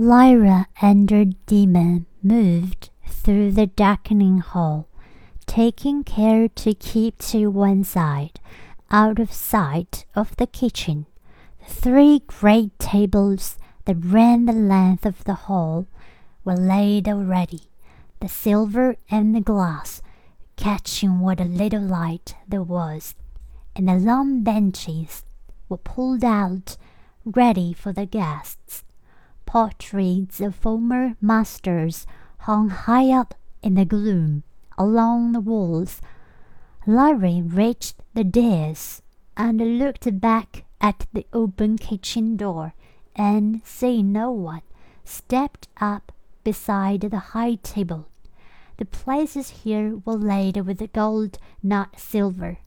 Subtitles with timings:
[0.00, 4.86] Lyra and her daemon moved through the darkening hall,
[5.44, 8.38] taking care to keep to one side,
[8.92, 11.06] out of sight of the kitchen.
[11.66, 15.88] The three great tables that ran the length of the hall
[16.44, 17.62] were laid already,
[18.20, 20.00] the silver and the glass
[20.54, 23.16] catching what little light there was,
[23.74, 25.24] and the long benches
[25.68, 26.76] were pulled out
[27.24, 28.84] ready for the guests.
[29.48, 32.06] Portraits of former masters
[32.40, 34.42] hung high up in the gloom
[34.76, 36.02] along the walls.
[36.86, 39.00] Lyra reached the dais
[39.38, 42.74] and looked back at the open kitchen door,
[43.16, 44.60] and seeing no one,
[45.06, 46.12] stepped up
[46.44, 48.06] beside the high table.
[48.76, 52.58] The places here were laid with gold, not silver,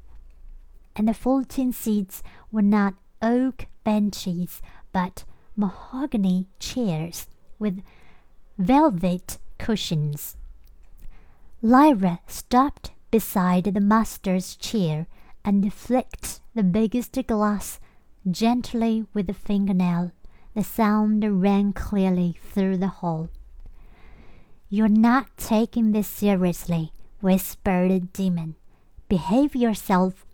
[0.95, 7.27] and the fourteen seats were not oak benches, but mahogany chairs
[7.59, 7.83] with
[8.57, 10.37] velvet cushions.
[11.61, 15.07] Lyra stopped beside the master's chair
[15.43, 17.79] and flicked the biggest glass
[18.29, 20.11] gently with a fingernail.
[20.55, 23.29] The sound rang clearly through the hall.
[24.69, 28.55] You're not taking this seriously, whispered the daemon.
[29.07, 30.25] Behave yourself.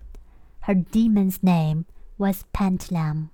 [0.61, 1.85] Her daemon's name
[2.17, 3.29] was Pantalaimon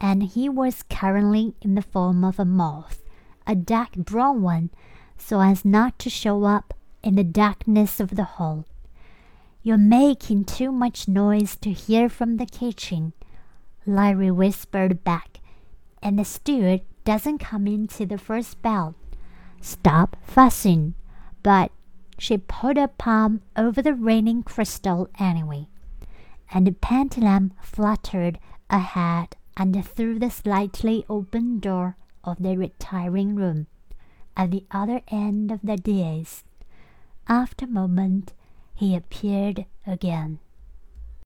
[0.00, 3.02] and he was currently in the form of a moth,
[3.46, 4.70] a dark brown one,
[5.16, 8.66] so as not to show up in the darkness of the hall.
[9.62, 13.12] You're making too much noise to hear from the kitchen,
[13.86, 15.40] Lyra whispered back,
[16.02, 18.94] and the steward doesn't come in to the first bell.
[19.60, 20.94] Stop fussing.
[21.42, 21.72] But
[22.18, 25.68] she put her palm over the raining crystal anyway,
[26.52, 28.38] and Pantalaimon fluttered
[28.70, 33.66] ahead and through the slightly open door of the retiring room
[34.36, 36.44] at the other end of the dais.
[37.28, 38.32] After a moment,
[38.74, 40.40] he appeared again.